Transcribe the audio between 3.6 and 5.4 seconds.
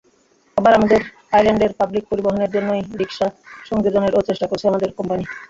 সংযোজনেরও চেষ্টা করছে আমাদের কোম্পানি।